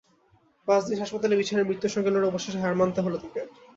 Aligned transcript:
পাঁচ 0.67 0.81
দিন 0.87 0.97
হাসপাতালের 0.99 1.39
বিছানায় 1.39 1.67
মৃত্যুর 1.69 1.93
সঙ্গে 1.95 2.11
লড়ে 2.11 2.29
অবশেষে 2.29 2.61
হার 2.63 2.75
মানতে 2.75 2.99
হলো 3.01 3.17
তাঁকে। 3.17 3.41